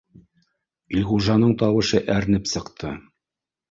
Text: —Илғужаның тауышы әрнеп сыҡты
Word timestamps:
—Илғужаның 1.01 1.53
тауышы 1.63 2.05
әрнеп 2.19 2.53
сыҡты 2.57 2.99